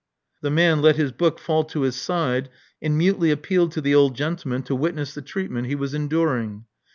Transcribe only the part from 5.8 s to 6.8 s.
enduring.